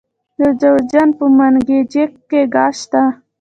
د 0.39 0.41
جوزجان 0.61 1.09
په 1.17 1.23
منګجیک 1.37 2.11
کې 2.29 2.41
ګاز 2.53 2.73
شته. 2.81 3.01